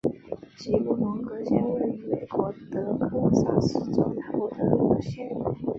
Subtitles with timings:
[0.57, 5.27] 吉姆霍格县是位于美国德克萨斯州南部的一个县。